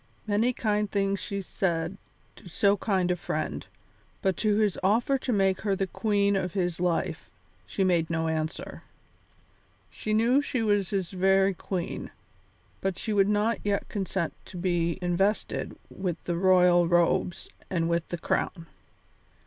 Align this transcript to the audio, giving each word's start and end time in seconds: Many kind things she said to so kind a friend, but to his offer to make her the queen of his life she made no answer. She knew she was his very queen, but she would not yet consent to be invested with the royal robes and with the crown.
Many 0.25 0.51
kind 0.51 0.89
things 0.89 1.19
she 1.19 1.43
said 1.43 1.95
to 2.35 2.49
so 2.49 2.75
kind 2.75 3.11
a 3.11 3.15
friend, 3.15 3.67
but 4.23 4.35
to 4.37 4.55
his 4.55 4.79
offer 4.81 5.19
to 5.19 5.31
make 5.31 5.61
her 5.61 5.75
the 5.75 5.85
queen 5.85 6.35
of 6.35 6.53
his 6.53 6.79
life 6.79 7.29
she 7.67 7.83
made 7.83 8.09
no 8.09 8.27
answer. 8.27 8.81
She 9.91 10.15
knew 10.15 10.41
she 10.41 10.63
was 10.63 10.89
his 10.89 11.11
very 11.11 11.53
queen, 11.53 12.09
but 12.81 12.97
she 12.97 13.13
would 13.13 13.29
not 13.29 13.59
yet 13.63 13.89
consent 13.89 14.33
to 14.45 14.57
be 14.57 14.97
invested 15.03 15.77
with 15.91 16.17
the 16.23 16.35
royal 16.35 16.87
robes 16.87 17.47
and 17.69 17.87
with 17.87 18.07
the 18.09 18.17
crown. 18.17 18.65